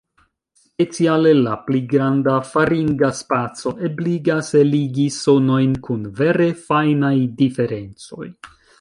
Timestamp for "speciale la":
0.67-1.53